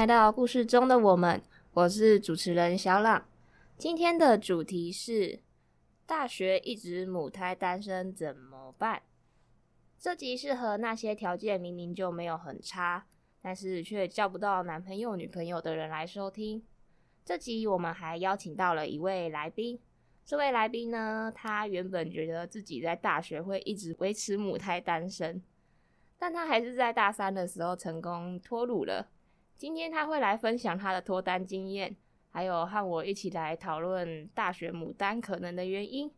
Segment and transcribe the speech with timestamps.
[0.00, 1.42] 来到故事中的我们，
[1.74, 3.22] 我是主持人小朗。
[3.76, 5.40] 今天的主题是
[6.06, 9.02] 大学一直母胎单身怎么办？
[9.98, 13.04] 这集适合那些条件明明就没有很差，
[13.42, 16.62] 但是却交不到男朋友女朋友的人来收听。
[17.22, 19.78] 这集我们还邀请到了一位来宾，
[20.24, 25.42] 这位来宾呢，他原本觉得自己在大学会一直维持母胎单身，
[26.16, 29.06] 但他还是在大三的时候成功脱鲁了。
[29.60, 31.94] 今天他会来分享他的脱单经验，
[32.30, 36.10] 还有和我一起来讨论大学牡丹可能的原因。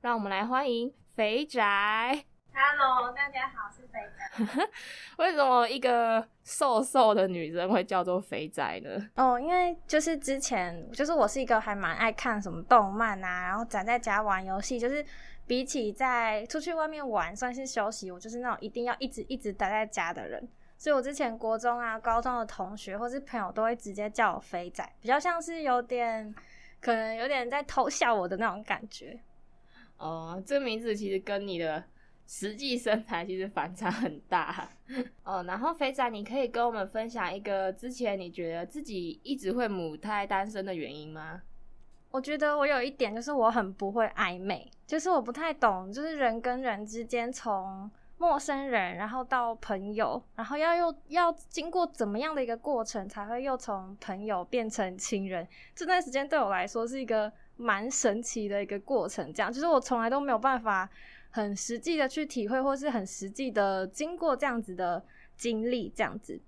[0.00, 2.24] 让我们来欢迎肥宅。
[2.52, 4.68] Hello，大家好，是肥宅。
[5.18, 8.90] 为什么一个瘦瘦的女生会叫做肥宅呢？
[9.14, 15.06] 哦，oh, 因为就是之前，就是我是一个还蛮爱看什么动漫啊，然后宅在家玩游戏，就是
[15.46, 20.48] 比起在出去外面玩算是休息，我就是那种一定要一直一直待在家的人。
[20.78, 26.34] 所以我之前国中啊、高中的同学或是朋友都会直接叫我肥仔，比较像是有点，
[26.80, 29.20] 可能有点在偷笑我的那种感觉。
[29.98, 31.84] 哦，这名字其实跟你的。
[32.30, 34.68] 实际身材其实反差很大
[35.24, 35.42] 哦。
[35.44, 41.40] 然后肥仔，你可以跟我们分享一个之前你觉得自己一直会母胎单身的原因吗？
[42.10, 55.46] 我觉得我有一点就是我很不会暧昧，就是我不太懂，就是人跟人之间从陌生人然后到朋友，然后要又要经过怎么样的一个过程才会又从朋友变成亲人？
[55.74, 60.88] 这段时间对我来说是一个蛮神奇的一个过程，这样就是我从来都没有办法。
[61.30, 65.04] 很实际的去体会，或是很实际的经过这样子的
[65.36, 66.40] 经历，这样子。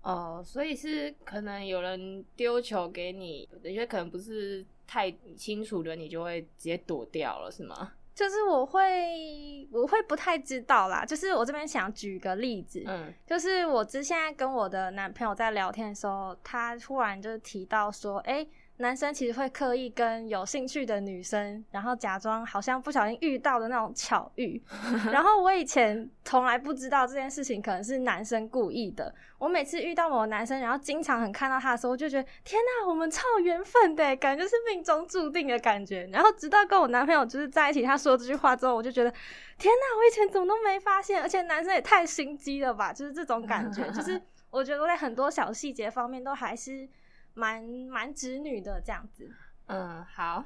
[0.00, 7.94] 哦，所以是可能有人丢球给你，有些可能不是太清楚的，你就会直接躲掉了，是吗？
[8.18, 11.04] 就是我会，我会不太知道啦。
[11.04, 18.48] 就是我这边想举个例子，嗯，就是我之前在跟我的男朋友在聊天的时候，他突然就是提到说，哎、欸。
[18.80, 24.62] 男生其实会刻意跟有兴趣的女生，然后假装好像不小心遇到的那种巧遇。
[25.12, 29.12] 然后我以前从来不知道这件事情可能是男生故意的。
[29.38, 36.08] 我每次遇到某个男生，然后经常很看到他的时候，我就觉得天哪，我们超有缘分的，感觉是命中注定的感觉。
[36.12, 39.10] 然后直到跟我男朋友就是在一起，他说这句话之后，我就觉得
[39.58, 43.90] 天哪，我以前怎么都没发现，而且男生也太心机了吧，就是这种感觉。
[43.90, 46.88] 就是我觉得我在很多小细节方面都还是。
[47.38, 49.32] 蛮蛮直女的这样子，
[49.66, 50.44] 嗯，好，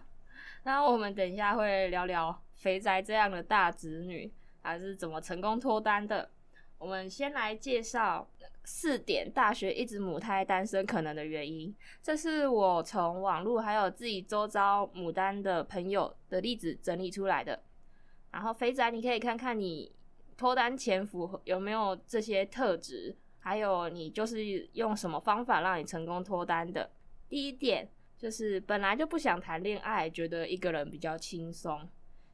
[0.64, 4.30] 那我们等一下会聊聊肥宅这样的大直女，
[4.60, 6.30] 还是怎么成功脱单的。
[6.76, 8.28] 我们先来介绍
[8.64, 17.62] 四点大学一直母胎单身可能的原因，这是我从网络还有自己周遭母单的朋友的例子整理出来的。
[18.32, 19.90] 然后肥宅，你可以看看你
[20.36, 23.16] 脱单前符合有没有这些特质。
[23.44, 24.44] 还有，你就是
[24.74, 26.88] 用什么方法让你成功脱单的？
[27.28, 31.88] 第一点就是本来就不想谈恋爱，觉得一个人比较轻松。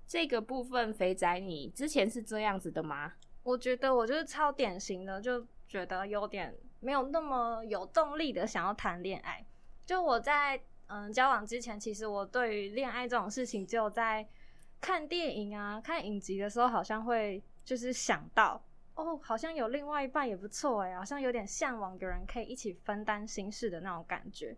[0.06, 3.14] 这个部分，肥仔，你之前是这样子的吗？
[3.42, 9.42] 我觉得我就是超典型的，就觉得有点没有那么有动力的想要谈恋爱。
[9.86, 14.28] 就我在嗯交往之前，其实我对于恋爱这种事情，只有在
[14.78, 18.62] 看电影啊、看影集的时候，好像会就是想到。
[18.98, 24.56] 哦，好像有另外一半也不错哎，好像有点向往有人可以一起分担心事的那种感觉。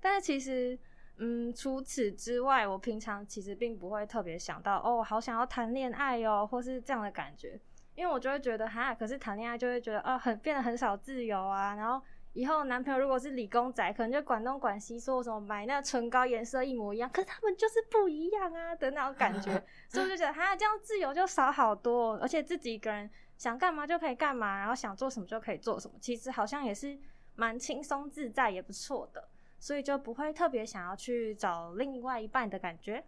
[0.00, 0.78] 但是其实，
[1.18, 7.60] 嗯，除此之外，我平常其实并不会特别想到，哦，好想要谈恋爱哟，或是这样的感觉。
[7.94, 11.74] 因为我就会觉得，哈，可是谈恋爱就会觉得，啊，很变得很少自由啊。
[11.74, 19.62] 然后以后男朋友如果是理工仔，可能就管东管西，说什么买那唇膏颜色一模一样，可是他们就是不一样啊的那种感觉。
[19.90, 23.10] 所以我就觉得，哈，这样自由就少好多，而且自己一个人。
[23.42, 26.96] 想干嘛就可以干嘛，然后想做什么就可以做什么，其实好像也是
[27.34, 33.02] 蛮轻松自在，也不错的，所以就不会特别想要去找另外一半的感觉。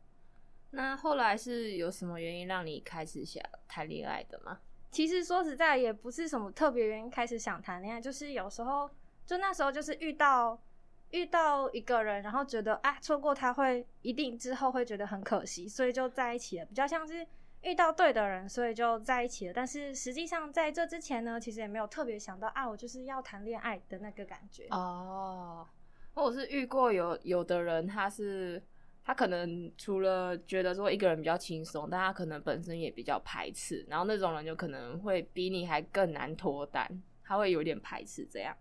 [0.70, 4.58] 那后来是有什么原因让你开始想谈恋爱的吗？
[4.90, 8.90] 其实说实在，也不是什么特别原因开始想谈恋爱，就是有时候
[9.24, 10.60] 就那时候就是遇到
[11.10, 17.24] 遇到一个人，然后觉得啊错过他会一定之后会觉得很可惜，所以就在一起了，比较像是。
[17.64, 19.52] 遇到对的人，所以就在一起了。
[19.54, 24.66] 但是实际上在这之前呢，其实也没有特别想到啊，我就是要谈恋爱的那个感觉。
[24.70, 25.66] 哦，
[26.12, 28.62] 我是遇过有有的人，他是
[29.02, 36.86] 他可能除了觉得说一个人比较轻松，但他可能本身也比较排斥，然后那种人就可能会比你还更难脱单，
[37.24, 38.54] 他会有点排斥这样。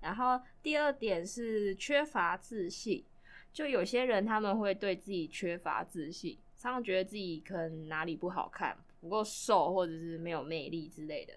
[0.00, 3.04] 然后第二点是缺乏自信，
[3.52, 6.38] 就有些人他们会对自己缺乏自信。
[6.64, 11.34] 常常觉得自己可能哪里不好看，不够瘦，或者是没有魅力之类的，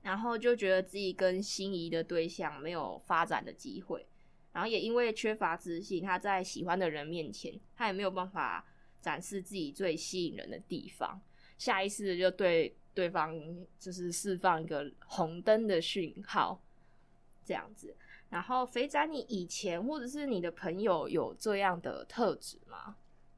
[0.00, 4.06] 然后就觉得自己跟心仪的对象没有发展的机会，
[4.52, 8.64] 然后也因为缺乏自信，他在喜欢的人面前，他也没有办法
[9.00, 11.20] 展示自己最吸引人的地方，
[11.58, 13.36] 下意识的就对对方
[13.76, 16.62] 就是释放一个红灯的讯号，
[17.44, 17.96] 这样子。
[18.28, 22.94] 然后肥仔，你以前或者是你的朋友有这样的特质吗？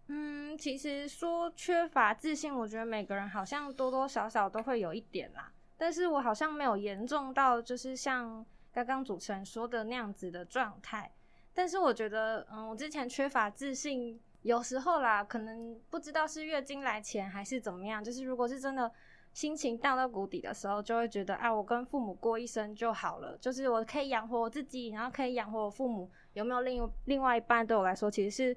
[0.08, 5.52] 嗯，其实说缺乏自信，我觉得每个人好像多多少少都会有一点啦。
[5.76, 11.10] 但是我好像没有严重到就是像刚刚主持人说的那样子的状态。
[11.54, 18.90] 但是我觉得，嗯，我之前缺乏自信，有时候啦，可能不知道是月经来前还是怎么样，就是如果是真的。
[19.34, 26.10] 心情荡到谷底的时候，就会觉得啊，我跟父母过一生就好了，就是我可以养活我自己，然后可以养活我父母。
[26.34, 28.56] 有没有另另外一半，对我来说其实是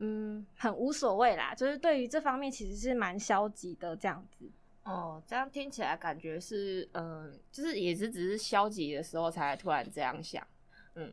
[0.00, 1.54] 嗯很无所谓啦。
[1.54, 4.50] 就是对于这方面，其实是蛮消极的这样子。
[4.82, 10.44] 哦，这样听起来感觉是嗯，就是也是只是消极的时候才突然这样想。
[10.94, 11.12] 嗯，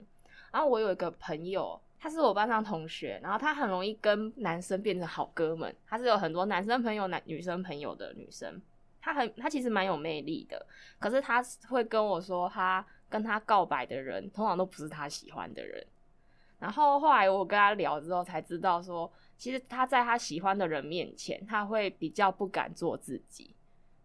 [0.51, 5.75] 然后我有一个朋友，他是我班上同学，然后他很容易跟男生变成好哥们。
[5.85, 8.59] 他是有很多男生朋友、男女生朋友的女生。
[9.01, 10.65] 他很，他其实蛮有魅力的，
[10.97, 15.85] 可是他会跟我说，他跟他告白的人通常都不是他喜欢的人。
[16.59, 23.55] 然后后来我跟他聊之后才知道说，其实他在他喜欢的人面前，他会比较不敢做自己，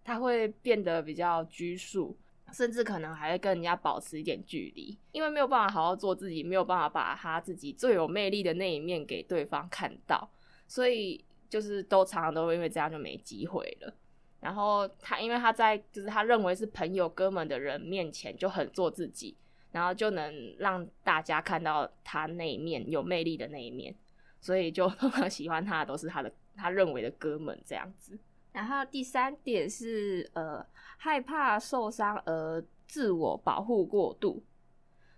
[0.05, 2.17] 他会变得比较拘束，
[2.53, 10.29] 甚至可能还会跟人家保持一点距离，因为没有办法好好做自己，没有办法把他自己最有魅力的那一面给对方看到，
[10.67, 13.95] 所以就是都常常都会因为这样就没机会了。
[14.41, 19.37] 然后他，因为他在就是他认为是朋友哥们的人面前就很做自己，
[19.73, 23.93] 然后就能让大家看到他那一面有魅力的那一面，
[24.41, 24.89] 所以就
[25.29, 28.17] 喜欢他的都是他的他认为的哥们这样子。
[28.53, 30.65] 然后第三点是呃
[30.99, 34.45] 害怕受伤而自我保护过度，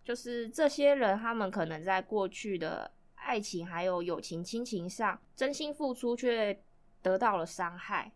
[0.04, 6.62] 就是这些人他们可能在过去的爱情还有友情亲情上真心付出，却
[7.02, 8.12] 得到了伤害。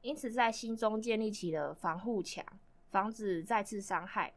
[0.00, 2.44] 因此，在心中建立起了防护墙，
[2.90, 4.32] 防止再次伤害。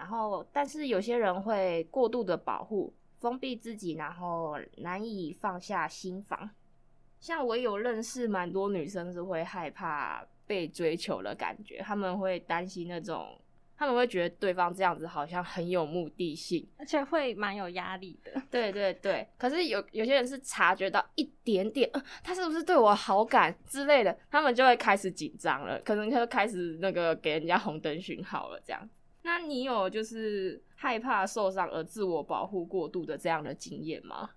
[0.00, 6.48] 然后，但是有些人会过度的保护、封闭自己，然后难以放下心防。
[7.18, 13.38] 像我有认识蛮多女生是会害怕被追求的感觉，他们会担心那种。
[13.76, 18.30] 他们会觉得对方这样子好像很有目的性，而且会蛮有压力的。
[18.50, 28.60] 对对对，可是有有些人是察觉到一点点，呃，他是不是对我好感之类的，他们就会开始紧张了，可能就开始那个给人家红灯讯号了。
[28.62, 28.86] 这样，
[29.30, 34.30] 那你有就是害怕受伤而自我保护过度的这样的经验吗？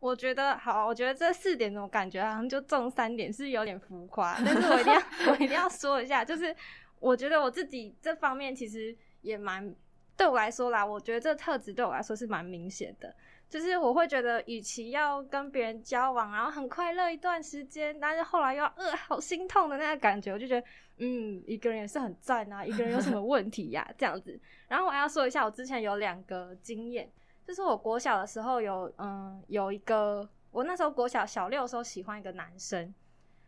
[0.00, 6.56] 我觉得好，我觉得这四点我感觉好像就中三点是有点浮夸，但是我一定要 我一定要说一下，就是。
[7.00, 9.72] 我觉得我自己这方面其实也蛮，
[10.16, 13.14] 对我来说啦，我觉得这个特质对我来说是蛮明显的。
[13.48, 20.66] 就是我会觉得，与其要跟别人交往，然后很快乐一段时间，但是后来又要呃好心痛的那个感觉，我就觉得，
[20.98, 23.92] 嗯，一个人也是很赞啊，一个人有什么问题呀、啊？
[23.96, 24.38] 这样子。
[24.68, 27.10] 然后我还要说一下，我之前有两个经验，
[27.46, 32.94] 就是我国小的时候有，嗯，有一个，我那时候国小小六的时候喜欢一个男生。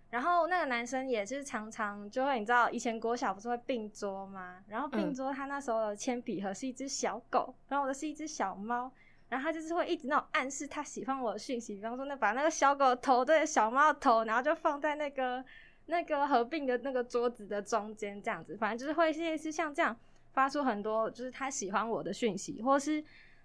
[0.09, 4.59] 然后那个男生也是常常就会，你知道以前国小不是会并桌吗？
[4.67, 8.91] 然后并桌他那时候的铅笔盒是一只小狗，然后我的是一只小猫，
[9.31, 15.43] 然后他就是会一直那种暗示他喜欢我的讯息，比方说那把那个小狗头对小猫头，然后就放在那个
[15.87, 19.97] 那个合并的那个桌子的中间这样子，反正就是会类似像这样
[20.35, 23.03] 发出很多就是他喜欢我的讯息，或是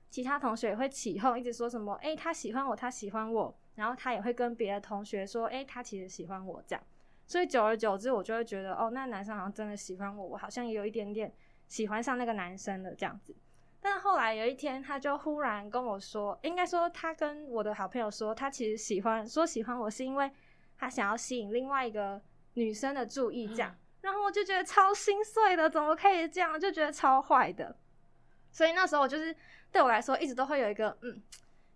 [0.10, 3.56] 其他同学也会起哄，一直说什么诶，他喜欢我，他喜欢我。
[3.76, 6.82] 然后他也会跟别的同学说：“诶，他其实喜欢我这样。”
[7.28, 11.30] 所以久而久之，我就会觉得，哦，那男生好像真的喜欢我，我好像也有一点点
[11.68, 13.36] 喜欢上那个男生了这样子。
[13.88, 20.32] 但后来有一天，他就忽然跟我说，应该说他跟我的好朋友说，他其实喜欢，说喜欢我是因为
[20.76, 22.20] 他想要吸引另外一个
[22.56, 23.76] 女生的注意这样。
[24.02, 26.60] 然后我就觉得超心碎的，怎么可以这样？
[26.60, 27.76] 就觉得超坏的。
[28.52, 29.36] 所以那时候我就是
[29.72, 31.22] 对我来说，一直都会有一个嗯，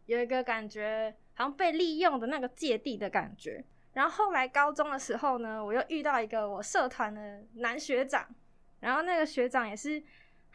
[0.07, 1.15] 有一个感觉。
[1.35, 3.63] 好像被利用的那个芥蒂的感觉。
[3.93, 8.27] 然后后来高中的时候呢，我又遇到一个我社团的男学长，
[8.81, 10.03] 然后那个学长也是，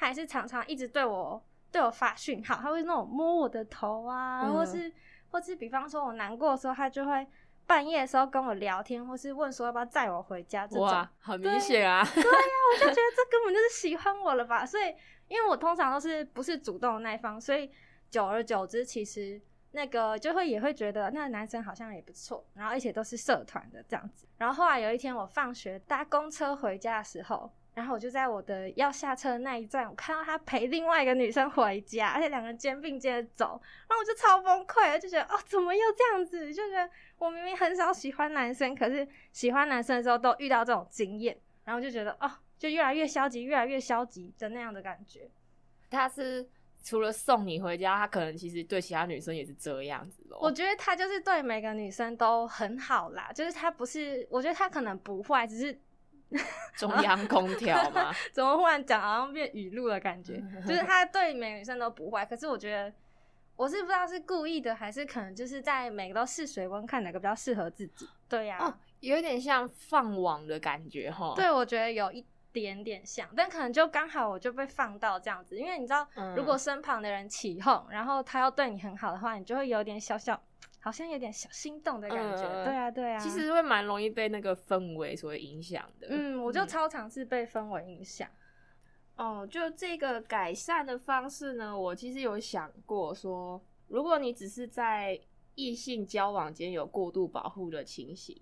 [0.04, 1.42] 他也是常常一直对我
[1.72, 4.92] 对我发讯号，他会那种摸我的头啊，嗯、或是
[5.30, 7.26] 或是比方说我难过的时候，他就会
[7.66, 10.84] 半夜的时候跟我聊天，或是问说要不要载我回家这种。
[10.84, 12.06] 哇，很明显啊！
[12.14, 14.66] 对呀、啊，我就觉得这根本就是喜欢我了吧？
[14.66, 14.94] 所以
[15.28, 17.70] 因为我通常都是不是主动的那一方，所以
[18.10, 19.40] 久而久之，其实。
[19.76, 24.24] 那个就会也会觉得那个男生好像也不错，然后而且都是社团的这样子。
[24.38, 36.54] 然后后来有一天我放学搭公车回家的时候，然后我就在我的要下车的那一站，我看到他陪另外一个女生回家，而且两个人肩并肩走，然后我就超崩溃，就觉得哦，怎么又这样子？
[36.54, 36.88] 就觉得
[37.18, 45.28] 我明明很少喜欢男生，可是喜欢男生的时候都遇到这种经验，然后就觉得哦，就越来越消极，越来越消极的那样的感觉。
[45.90, 46.48] 他是
[46.84, 50.38] 除了送你回家，他可能其实对其他女生也是这样子咯。
[50.40, 55.76] 我觉得他就是对每个女生都很好啦，就是他不是，我觉得他可能不坏，只是。
[56.76, 58.12] 中央空调吗？
[58.32, 60.42] 怎么忽然讲好像变语录的感觉？
[60.66, 62.92] 就是他对每个女生都不坏，可是我觉得
[63.56, 68.08] 我是不知道是故意的，还是可能就是在每个都试水温，看哪个比较适合自己。
[68.28, 71.34] 对呀、啊哦，有点像放网的感觉哈。
[71.36, 80.42] 对，我觉得有一点点像，但可能就刚好我就被放到这样子，因为你知道，如果身旁的人起哄，然后他要对你很好的话，你就会有点小小。
[80.84, 86.08] 好像有点小心动的感觉，嗯、对啊，对啊，其实会蛮容易被那个氛围所影响的。
[86.10, 88.28] 嗯，我就超常是被氛围影响。
[89.16, 95.18] 哦，就这个改善的方式呢，我其实有想过说，如果你只是在
[95.54, 98.38] 异性交往间有过度保护的情形，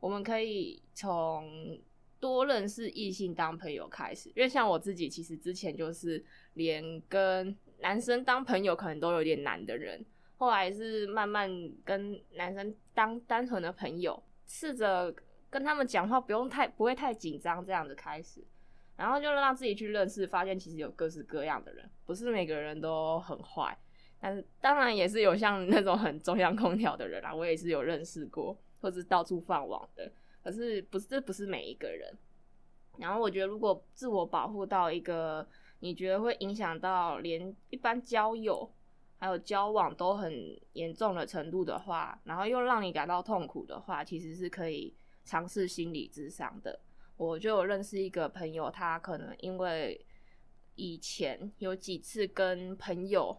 [0.00, 1.78] 我们可以从
[2.18, 4.30] 多认识异性当朋友开始。
[4.30, 10.02] 因为像我自己，其实之前就是连跟男生当朋友可能都有点难的人。
[10.38, 11.50] 后来是慢慢
[11.84, 15.12] 跟男生当单纯的朋友，试着
[15.50, 18.40] 跟他们讲话不用太不会太紧张这样子开始，
[18.96, 23.76] 然后就让自己去认识，发现其实有各式各样的人，不是每个人都很坏，
[24.20, 30.08] 但是当然也是有像那种很中央空调的人啦，我也是有认识过，或是到处放网的，
[30.44, 32.16] 可是不是这不是每一个人。
[32.96, 35.44] 然后我觉得如果自我保护到一个
[35.80, 38.70] 你觉得会影响到连一般交友。
[39.18, 40.32] 还有交往都很
[40.74, 46.80] 严重的程度的话，然后又让你感到痛苦的话，其实是可以尝试心理咨商的。
[47.16, 50.06] 我就认识一个朋友，他可能因为
[50.76, 53.36] 以前有几次跟朋友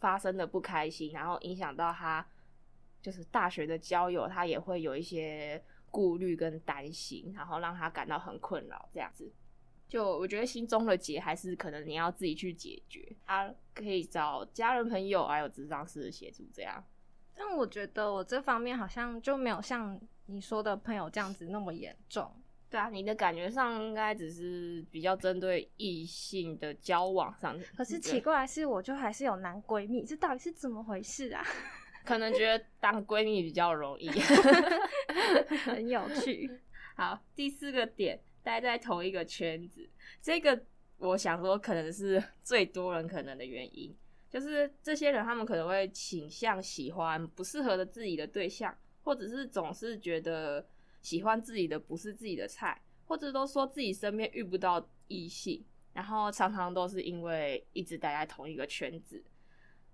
[0.00, 2.26] 发生的不开心，然后影响到他
[3.00, 9.32] 就是大学的交友，他也会有一些顾虑跟担心，然后让他感到很困扰这样子。
[9.88, 16.84] 就我觉得心中的结还是可能你要自己去解决，他可以找家人朋友还有咨商师的协助这样。
[17.34, 22.30] 但我觉得我这方面好像就没有像你说的朋友这样子那么严重。
[22.70, 27.58] 对啊，你的感觉上应该只是比较针对异性的交往上。
[27.74, 31.42] 可是奇怪的是，我就还是有男闺蜜，这到底是怎么回事啊？
[32.04, 34.10] 可能觉得当闺蜜比较容易，
[35.64, 36.60] 很有趣。
[36.94, 38.20] 好，第四个点。
[38.48, 39.86] 待在同一个圈子，
[40.22, 40.58] 这个
[40.96, 43.94] 我想说可能是 最多人可能的原因，
[44.30, 48.74] 就是这些人他们可能会倾向喜欢不适合的自己的对象，
[49.04, 50.66] 或者是总是觉得
[51.02, 55.62] 喜欢自己的不是自己的菜，或者都说自己身边遇不到异性，
[55.92, 59.22] 然后常常都是因为一直待在同一个圈子。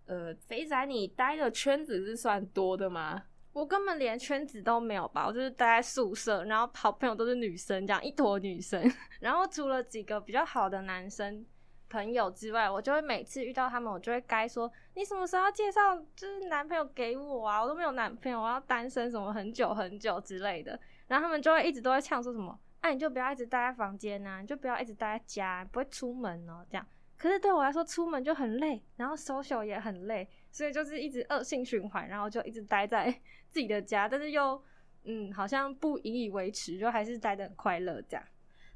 [0.07, 3.25] 呃，肥仔，你待的圈子是算多的吗？
[3.55, 8.83] 我根本连圈子都没有吧，我就是待在宿舍，然后好朋友都是女生，这样一坨女生。
[9.21, 11.47] 然后除了几个比较好的男生
[11.89, 17.63] 朋友之外，我就会每次遇到他们，我就会该说你什么时候介绍就是男朋友给我啊？
[17.63, 20.79] 我都没有男朋友，我要单身什么很久很久之类的。
[21.07, 26.85] 然后他们就会一直都在呛说什么，哎、你就不要一直待在房间、啊，你就不要一直待在家，不会出门哦，这样。
[27.17, 33.13] 可是对我来说，出门就很累，然后 social 也很累，所以就是一直恶性循环，然后就一直待在
[33.51, 34.63] 自己的家，但是又
[35.03, 38.25] 嗯，好像不引以为耻，就还是待得很快乐这样。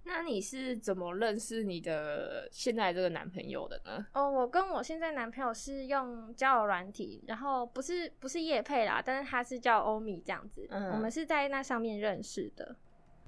[0.02, 4.04] 那你是怎么认识你的现在这个男朋友的呢？
[4.12, 12.74] 哦，我跟我现在男朋友是用交友软体，然后不是不是叶配啦，但是他是叫欧米这样子，嗯，我们是在那上面认识的。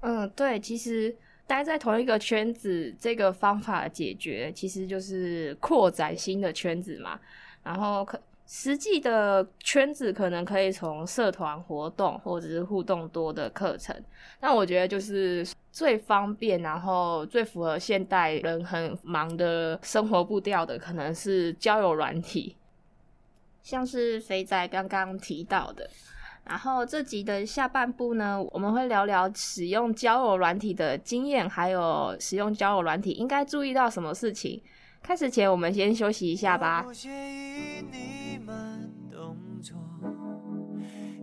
[0.01, 1.15] 嗯，对，其实。
[1.47, 7.19] 待在同一个圈子，这个方法解决其实就是扩展新的圈子嘛。
[7.61, 8.17] 然后可
[8.53, 13.95] 实际的圈子可能可以从社团活动或者是互动多的课程。
[14.41, 22.57] 那我觉得就是最方便，然后最符合现代人很忙的生活步调的，可能是交友软体，
[23.63, 25.89] 像是肥仔刚刚提到的。
[26.43, 34.61] 然后这集的下半部呢，我们会聊聊使用交友软体的经验，还有使用交友软体应该注意到什么事情。
[35.03, 36.83] 开始前，我们先休息一下吧。
[36.83, 39.75] 不介意你慢动作，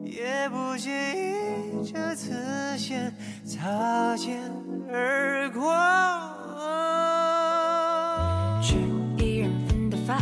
[0.04, 4.52] 也不介意这次先擦肩
[4.92, 5.72] 而过。
[8.60, 8.74] 吃
[9.16, 10.20] 一人份的饭，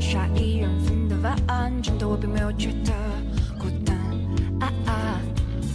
[0.00, 2.92] 刷一人份的碗，真的我并没有觉得
[3.58, 3.94] 孤单。
[4.58, 5.20] 啊啊！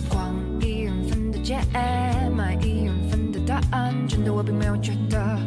[0.09, 1.59] 逛一人份的街，
[2.35, 5.37] 买一人份的答案，真的我并没有觉得。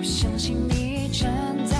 [0.00, 1.30] 我相信你站
[1.66, 1.79] 在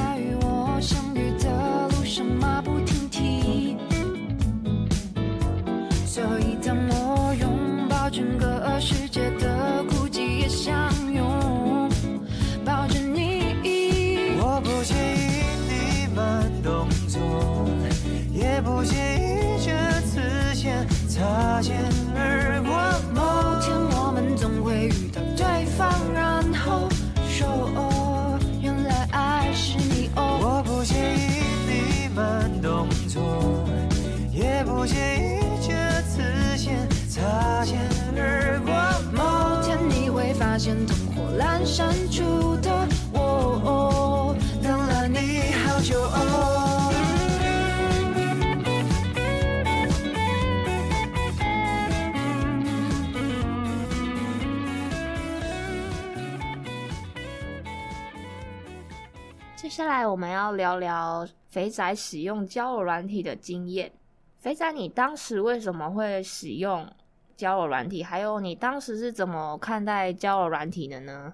[59.70, 63.92] 下来我们要聊聊肥仔使用交友软体的经验。
[64.38, 66.92] 肥仔，你当时为什么会使用
[67.36, 68.02] 交友软体？
[68.02, 71.32] 还有你当时是怎么看待交友软体的呢？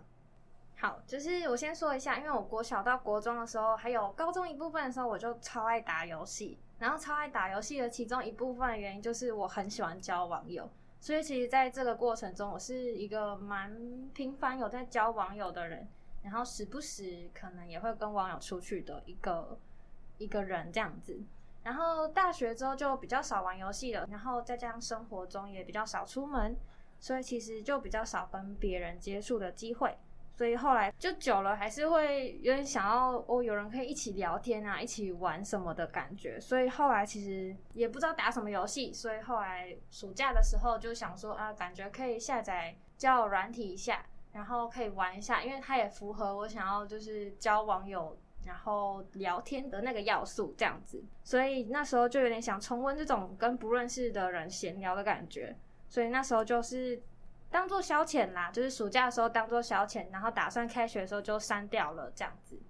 [0.78, 6.58] 好，就是我先说一下，因为我国小到国中的时候，还有高中一部分的时候，我就超爱打游戏。
[6.78, 10.68] 然后超爱打游戏的其中一部分原因，就是我很喜欢交网友。
[11.00, 13.74] 所以其实在这个过程中，我是一个蛮
[14.12, 15.88] 频繁有在交网友的人。
[16.26, 19.56] 然后时不时可能也会跟网友出去的一个
[20.18, 21.16] 一个人这样子，
[21.62, 26.56] 然后大学之后就比较少玩游戏了，然后再加上生活中也比较少出门，
[26.98, 29.96] 所以其实就比较少跟别人接触的机会，
[30.34, 44.04] 所以后来就久了还是会有点想要哦，有人可以一起聊天啊，一起玩什么的感觉，所以后来其实也不知道打什么游戏，所以后来暑假的时候就想说啊，感觉可以下载叫软体一下。
[44.36, 55.56] 然后可以玩一下，因为它也符合我想要就是交网友，然后聊天的那个要素这样子，所以那时候就有点想重温这种跟不认识的人闲聊的感觉，
[55.88, 57.02] 所以那时候就是
[57.50, 62.60] 当做消遣啦，就是暑假的时候当做消遣，然后打算开学的时候就删掉了这样子。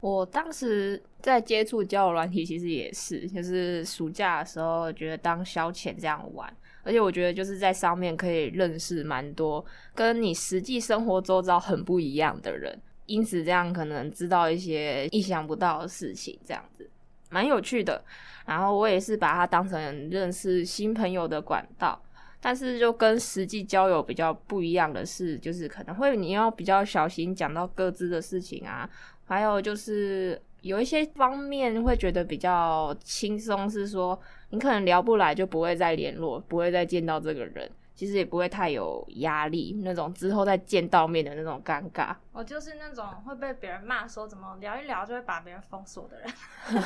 [0.00, 6.54] 我当时在接触交友软体，其实也是，就是暑假的时候觉得当消遣这样玩。
[6.88, 9.62] 而且我觉得就是在上面可以认识蛮多
[9.94, 16.88] 跟你实际生活周遭很不一样的人，因此这样可能知道一些意想不到的事情，这样子
[17.28, 18.02] 蛮有趣的。
[18.46, 22.02] 然后我也是把它当成认识新朋友的管道，
[22.40, 28.88] 但是就跟实际交友比较不一样的是，就是可能会你要比较小心讲到各自的事情啊，
[29.26, 30.40] 还有就是。
[30.62, 34.18] 有一些方面会觉得比较轻松，是说
[34.50, 37.70] 你可能聊不来就不会再联络，不会再见到这个人。
[37.98, 42.14] 其实也不会太有压力，那种之后再见到面的那种尴尬。
[42.30, 46.32] 我就是那种会被别人骂说怎么聊一聊就会把别人封锁的人，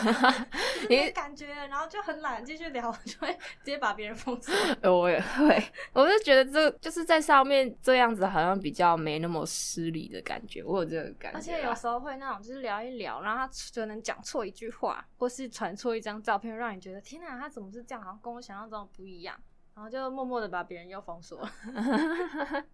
[0.88, 4.54] 你感觉，然后就很懒继续聊，就会直接把别人封锁。
[4.90, 11.36] 我也会，我就觉得这就是在上面这样子好像比较没那么失礼的感觉，我有这个感觉。
[11.36, 18.02] 而且有时候会那种就是聊一聊，然后他就能讲错一句话，或是传错一张照片，让你觉得天哪，他怎么是这样？
[18.02, 19.38] 好像跟我想象中不一样。
[19.74, 21.48] 然后就默默的把别人又封锁，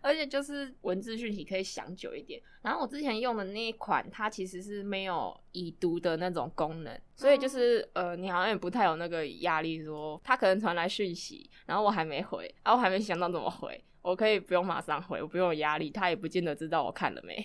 [0.00, 2.40] 而且就是文字讯息可以想久一点。
[2.62, 13.82] 然后我之前用的那一款，它其实是没有已读的那种功能，所以就是呃，你好像也不太有那个压力，说他可能传来讯息，然后我还没回，然后我还没想到怎么回。
[14.02, 17.36] 我可以不用马上回，我不用有压力，他也不见得知道我看了没。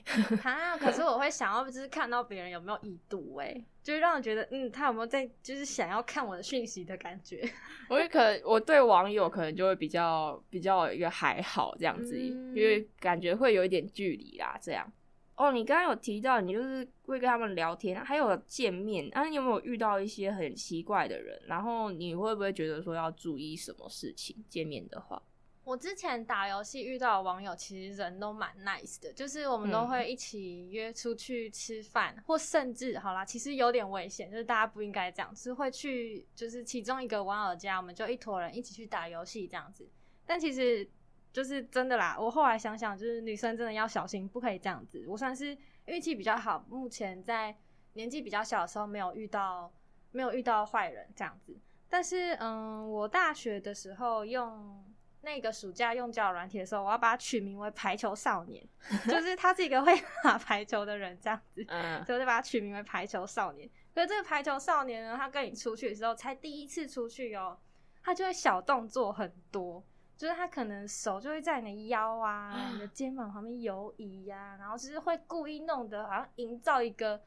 [0.41, 7.47] 啊， 可是我会想要就是看到别人有没有已读，哎，就是让人觉得，嗯，他有没有在，就是想要看我的讯息的感觉。
[7.89, 14.91] 我也可能，我对网友可能就会比较比较一个还好这样子，嗯、因为感觉会有一点距离啦，这样。
[15.35, 21.39] 哦，你刚刚有提到你就是会跟他们聊天，还有见面，啊，你有没有遇到一些很奇怪的人？
[21.45, 24.43] 然后你会不会觉得说要注意什么事情？
[24.49, 25.21] 见面的话。
[25.63, 39.87] 我之前打游戏遇到的网友，其实人都蛮 nice 的，就是我们都会一起约出去吃饭，嗯、或甚至好啦，其实有点危险，就是大家不应该这样，是会去就是其中一个网友家，我们就一坨人一起去打游戏这样子。
[40.25, 40.89] 但其实
[41.37, 45.05] 就是真的啦，我后来想想，就是女生真的要小心，不可以这样子。
[45.07, 47.55] 我算是运气比较好，目前在
[47.93, 49.71] 年纪比较小的时候没有遇到
[50.13, 51.55] 没有遇到坏人这样子。
[51.87, 54.83] 但是嗯，我大学的时候用。
[55.21, 58.65] 那个暑假用交友软体的时候，我要把它取名为“排球少年”，
[59.09, 59.91] 就 是他是一个会
[60.23, 61.65] 打排球的人，这样子，
[62.05, 63.69] 所以我就把它取名为“排球少年”。
[63.93, 67.57] 可是这个排球少年呢，他跟你出去的时候才第一次出去哦，
[68.03, 69.83] 他就会小动作很多，
[70.17, 77.21] 就是他可能手就会在你的腰啊、你的肩膀旁边游移呀、啊，然后就是会故意弄得好像营造一个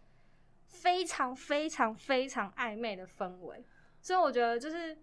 [0.66, 3.64] 非常非常非常暧昧的氛围。
[4.02, 4.98] 所以我觉得就是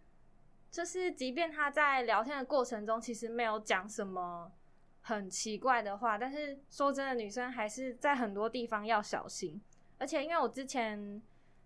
[0.70, 4.52] 就是，即便他在聊天的过程中其实没有讲什么
[5.02, 9.62] 很奇怪的话，但是说真的，女生还是在很多地方要小心。
[9.98, 11.22] 而且因为我之前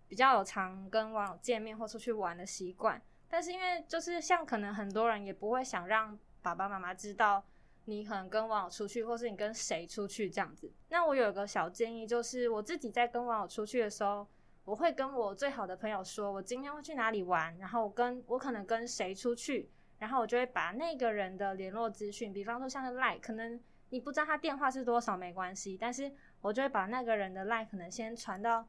[0.06, 3.02] 比较有常跟网友见面或出去玩的习惯。
[3.32, 7.42] 但是因为就是像可能很多人也不会想让爸爸妈妈知道
[7.86, 10.70] 你可能跟网友出去，或是你跟谁出去这样子。
[10.90, 14.28] 那我有一个小建议，就是我自己在跟网友出去的时候，
[14.66, 28.68] 我会跟我最好的朋友说，我今天会去哪里玩，然后跟我可能跟谁出去，然后我就会把那个人的联络资讯，比方说像是 LINE，可能你不知道他电话是多少没关系，但是我就会把那个人的 LINE 可能先传到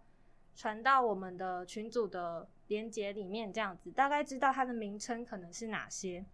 [0.56, 2.48] 传到我们的群组的。
[2.74, 6.26] 连接里面这样子，大概知道他的名称可能是哪些，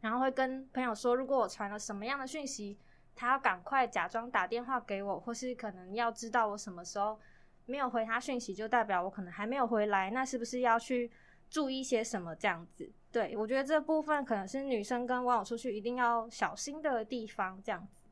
[0.00, 2.78] 然后会跟朋友说，如果我传了什么样的讯息，
[3.16, 7.18] 他要赶快假装打电话给我，或是可能要知道我什么时候
[7.64, 11.10] 没有回他讯息，就代表我可能还没有回来，那是不是要去
[11.50, 12.88] 注意些什么这样子？
[13.10, 18.04] 对，我觉得这部分可能是女生跟网友出去一定要小心的地方，这样子。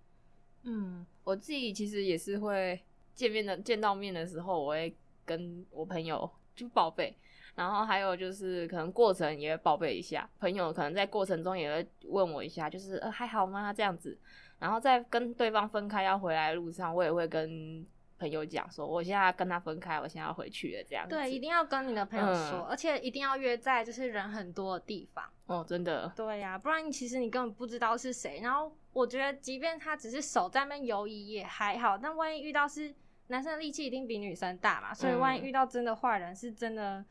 [0.62, 2.83] 嗯，我自己其实也是会
[3.14, 7.14] 见面的，见到面的时候，我会跟我朋友就报备。
[7.55, 13.73] 然后还有就是，可能过程也会报备一下，朋友可能在过程中也会问我一下，就是呃还好吗？
[13.73, 14.19] 这样子。
[14.59, 17.87] 然后在跟对方分开要回来的路上，我也会跟
[18.19, 21.14] 朋友讲说，我现在跟他分开，我现在要回去了，这样子。
[21.14, 25.25] 对，一定要跟你的朋友说，嗯、而且一定要约在就是人很多的地方。
[25.47, 26.11] 哦，真的。
[26.17, 28.40] 对呀、啊，不然其实你根本不知道是谁。
[28.43, 32.95] 然后我觉得，即便他只是手在那边游移也还好，但万一遇到是
[33.27, 37.05] 男生的力气一定比女生大嘛，所以万一遇到真的坏人，是真的。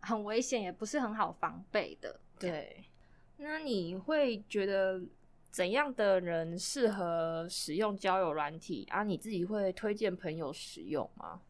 [0.00, 2.20] 很危险，也不是很好防备的。
[2.38, 2.84] 对，
[3.36, 5.00] 那你会觉得
[5.50, 9.02] 怎样的人适合使用交友软体啊？
[9.02, 11.40] 你自己会推荐朋友使用吗？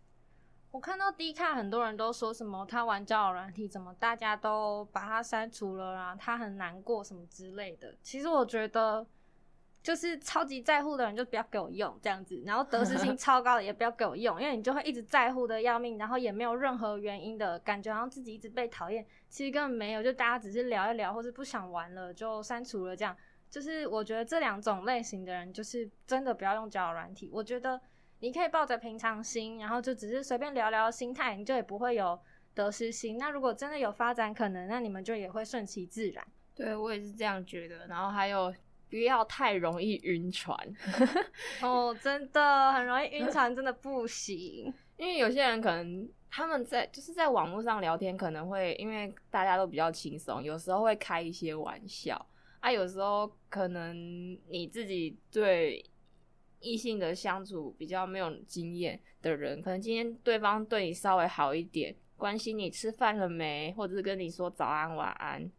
[0.71, 6.15] 我看到 D 卡很多人都说什么他玩交友软体，怎么大家都把他删除了啊？
[6.15, 7.95] 他很难过什么之类的。
[8.03, 9.07] 其实我觉得。
[9.83, 23.17] 就是超级在乎的人就不要给我用这样子，然后得失心 超高的也不要给我用，因为你就会一直在乎的要命，然后也没有任何原因的感觉，好像自己一直被讨厌，其实根本没有，就大家只是聊一聊，或是不想玩了就删除了这样。
[23.49, 27.31] 就是我觉得这两种类型的人，就是真的不要用交友软体。
[27.33, 27.81] 我觉得
[28.19, 32.21] 你可以抱着平常心，然后就只是随便聊聊心态，你就也不会有
[32.55, 33.17] 得失心。
[33.17, 36.25] 那如果真的有发展可能，那你们就也会顺其自然。
[36.55, 37.87] 对，我也是这样觉得。
[37.87, 38.55] 然后还有。
[38.91, 40.59] 不要太容易晕船
[41.63, 44.73] 哦，真的很容易晕船，真的不行。
[44.97, 52.27] 因为有些人可能他们在就是在网络上聊天，可能会因为大家都比较轻松，有时候会开一些玩笑
[52.59, 52.71] 啊。
[52.71, 53.97] 有时候可能
[54.49, 55.83] 你自己对
[56.61, 65.51] 异性的相处比较没有经验的人，可能今天对方对你稍微好一点，关心你吃饭了没，或者是跟你说早安晚安。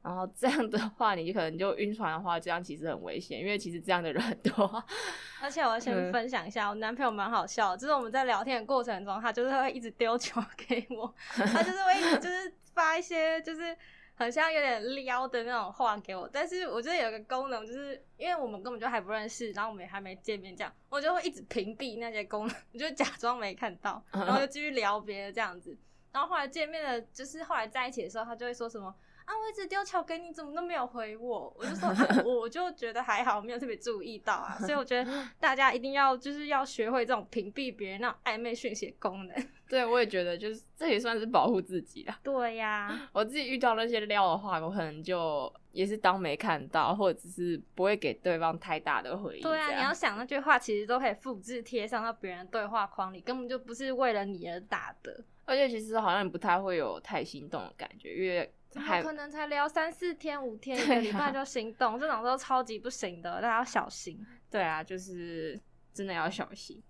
[0.00, 4.82] 然后这样的话，你可能就晕船的话，这样其实很危险，因为其实这样的人很多。
[5.42, 13.76] 而且我要先分享一下，嗯、我男朋友蛮好笑，就是我们在聊天的过程中，他就是会一直丢球给我， 他就是会一直就是发一些就是
[14.14, 16.28] 很像有点撩的那种话给我。
[16.32, 25.76] 但是我觉得有个功能，就是因为我们根本就还不认识，然后我们也还没见面，这样我就会一直屏蔽那些功能，我 就假装没看到，然后就继续聊别的这样子。
[26.12, 28.94] 然后后来见面了，就是后来在一起的时候，他就会说什么。
[29.28, 29.36] 啊！
[29.36, 31.54] 我一直丢球给你，怎么都没有回我？
[31.58, 31.90] 我就说，
[32.24, 34.56] 我就觉得还好，没有特别注意到啊。
[34.60, 39.36] 所以我觉得 大家一定要就是要学会这种屏蔽别人那种暧昧讯息的功能。
[39.68, 42.18] 对，我也觉得，就是这也算是保护自己啦。
[42.22, 49.42] 对呀、啊，我自己遇到那些撩的话，我可能就也是当没看到，或者只是不会给对方太大的回应。
[49.42, 55.22] 对啊，你要想那句话，其实都可以复制贴上到别人对话框里，根本就不是为了你而打的。
[55.44, 58.50] 而且其实好像不太会有太心动的感觉，因为。
[58.70, 61.94] 怎么可能才聊三四天五天一个礼拜就心动？
[61.94, 64.24] 啊、这种都超级不行的，大家要小心。
[64.50, 65.58] 对啊，就是
[65.94, 66.82] 真的要小心。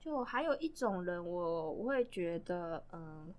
[0.00, 3.34] 就还有一种人我，我我会觉得，嗯，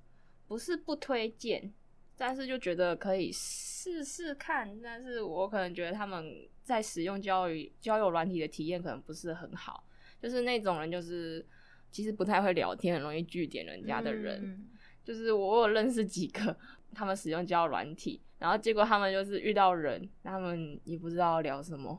[0.47, 1.73] 不是不推荐，
[2.15, 4.79] 但是就觉得可以试试看。
[4.81, 9.83] 但是我可能觉得他们在使用交友交友软体的体验可能不是很好。
[10.21, 11.43] 就是那种人，就是
[11.89, 14.41] 其实不太会聊天，很容易句点人家的人。
[14.43, 14.69] 嗯、
[15.03, 16.55] 就是我有认识几个。
[16.93, 21.97] 他们使用交友软体，然后结果他们就是遇到人，他们也不知道聊什么，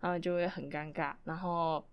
[0.00, 1.84] 他们就会很尴尬，然后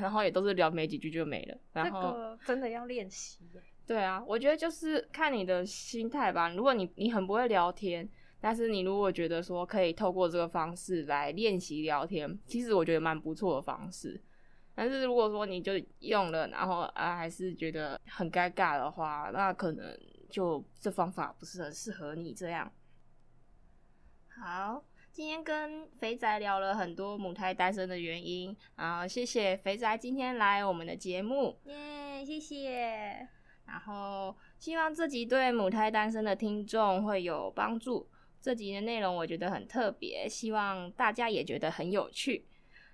[0.00, 1.58] 然后也都是聊没几句就没了。
[1.72, 3.40] 然后这个真的要练习。
[3.86, 6.50] 对啊，我觉得就是看你的心态吧。
[6.50, 8.06] 如果你你很不会聊天，
[8.38, 14.20] 但是你如果觉得说可以透过这个方式来练习聊天，其实我觉得蛮不错的方式。
[14.74, 19.98] 但是如果说你就用了，然后啊还是觉得很尴尬的话，那可能
[20.28, 22.72] 就这方法不是很适合你这样。
[24.40, 33.28] 好，今天跟肥仔聊了很多母胎单身的原因，啊，谢谢肥仔今天来我们的节目，耶，谢谢。
[33.66, 38.08] 然后希望这集对母胎单身的听众会有帮助。
[38.40, 42.46] 这集的内容我觉得很特别，希望大家也觉得很有趣。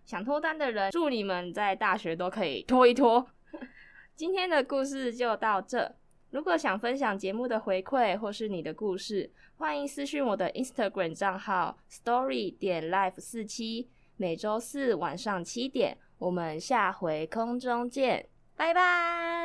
[0.07, 3.27] 想脱单的人，祝你们在大学都可以脱一脱。
[4.16, 5.94] 今天的故事就到这。
[6.35, 13.88] 如果想分享节目的回馈或是你的故事，欢迎私讯我的 Instagram 账号 story 点 life 四七。
[14.16, 19.43] 每周四晚上七点，我们下回空中见，拜拜。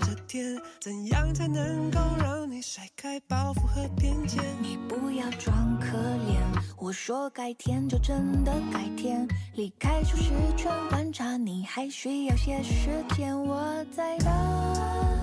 [0.00, 0.56] 这天。
[0.80, 4.42] 怎样才能够让你甩开包袱和偏见？
[4.62, 6.40] 你不要装可怜，
[6.78, 9.28] 我说改天就真的改天。
[9.54, 13.38] 离开舒适圈，观察你还需要些时间。
[13.38, 14.28] 我在等，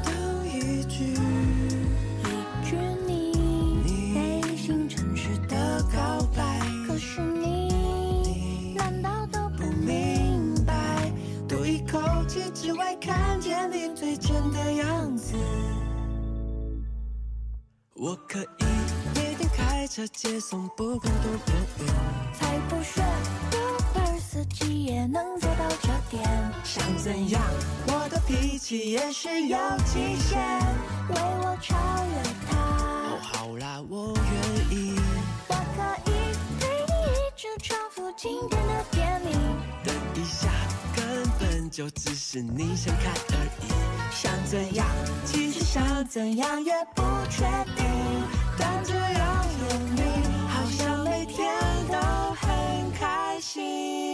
[0.04, 0.14] 等
[0.48, 1.14] 一句，
[2.24, 3.32] 一句你
[4.14, 6.57] 内心诚实的告白。
[13.08, 15.34] 看见你最真的样子。
[17.94, 18.66] 我可以
[19.16, 21.40] 每天开车接送，不管多远。
[22.34, 23.02] 才不屑，
[23.54, 23.58] 有
[23.94, 26.22] 本司机也能做到这点。
[26.66, 27.42] 想怎样？
[27.88, 30.38] 我的脾气也是有极限。
[31.08, 32.58] 为我超越他。
[33.08, 35.00] 哦，好啦，我愿意。
[35.48, 36.14] 我可以
[36.60, 39.67] 陪你一直重复经典的电影。
[41.78, 43.70] 就只是你想看而已。
[44.12, 44.88] 想怎样？
[45.24, 47.86] 其实想怎样也不确定。
[48.58, 50.02] 但只要有你，
[50.48, 51.54] 好像每天
[51.88, 52.00] 都
[52.34, 54.07] 很开心。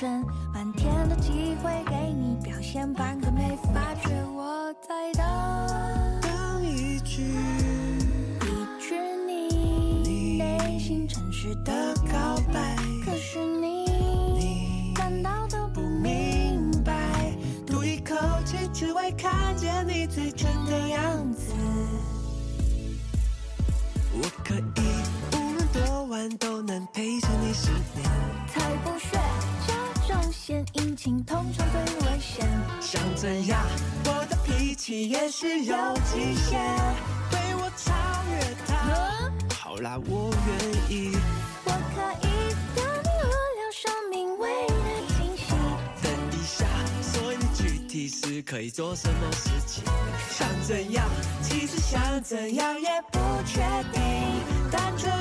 [0.00, 0.24] 圈？
[0.54, 6.22] 满天的机会给你表现，半个没发觉我在等。
[6.22, 7.20] 等一句，
[8.40, 12.76] 一句你内心诚实的告白。
[13.04, 13.84] 可是你，
[14.38, 17.36] 你难道都不明白？
[17.66, 21.52] 赌一口气，只为看见你最真的样子。
[24.14, 28.08] 我可以无论多晚都能陪着你十年。
[33.30, 33.64] 想怎样？
[34.06, 35.76] 我的脾气也是有
[36.12, 36.60] 极限。
[37.30, 37.94] 被我超
[38.28, 39.30] 越它。
[39.54, 40.50] 好啦，我愿
[40.90, 41.16] 意。
[41.64, 42.28] 我可以
[42.74, 44.74] 当你无聊生命唯一的
[45.14, 45.54] 惊喜。
[46.02, 46.66] 等一下，
[47.00, 49.84] 所以你具体是可以做什么事情？
[50.30, 51.08] 想怎样？
[51.40, 53.60] 其实想怎样也不确
[53.92, 54.02] 定。
[54.72, 55.14] 但只要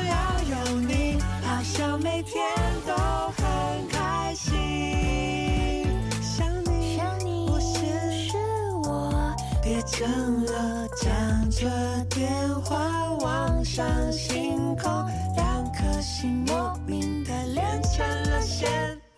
[0.49, 2.43] 有你，好像每天
[2.87, 2.95] 都
[3.37, 4.57] 很开心。
[9.69, 11.69] 也成了，讲着
[12.09, 12.27] 电
[12.61, 14.91] 话望向星空，
[15.35, 18.67] 两颗心莫名的连成了线。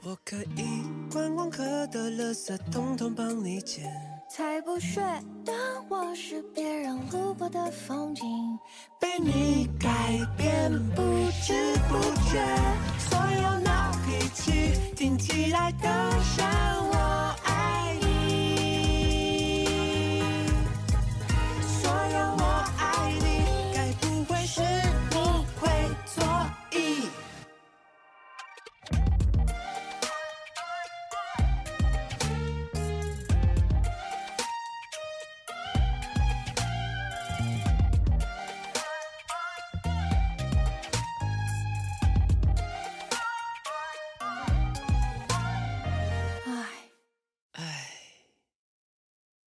[0.04, 3.86] 我可以观光客的垃圾，统统帮你捡。
[4.30, 5.02] 才不屑，
[5.46, 5.56] 当
[5.88, 8.26] 我是别人路过的风景，
[9.00, 9.88] 被你改
[10.36, 11.02] 变，不
[11.46, 11.98] 知不
[12.30, 12.46] 觉，
[13.00, 15.88] 所有闹脾气听起来都
[16.36, 17.11] 像。